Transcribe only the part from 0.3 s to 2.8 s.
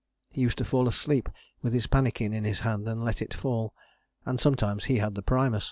He used to fall asleep with his pannikin in his